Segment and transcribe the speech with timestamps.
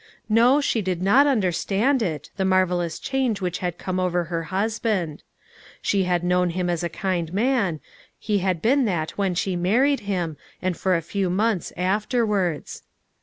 [0.29, 5.21] No, she did not understand it, the marvelous change which had come over her husband.
[5.79, 7.79] She had known him as a kind man;
[8.17, 12.81] he had been that when she married him, and for a few months afterwards.